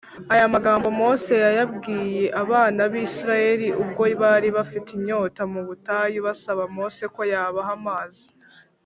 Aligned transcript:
”Aya 0.33 0.47
magambo 0.55 0.87
Mose 0.99 1.33
yayabwiye 1.45 2.25
abana 2.43 2.81
b’Isiraheli 2.91 3.67
ubwo 3.81 4.03
bari 4.21 4.47
bafite 4.57 4.89
inyota 4.97 5.41
mu 5.53 5.61
butayu, 5.67 6.19
basaba 6.27 6.63
Mose 6.75 7.03
ko 7.15 7.21
yabaha 7.31 7.73
amazi 7.79 8.25